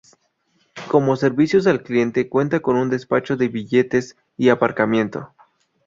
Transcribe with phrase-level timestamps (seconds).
[0.89, 5.31] Como servicios al cliente cuenta con despacho de billetes y aparcamiento.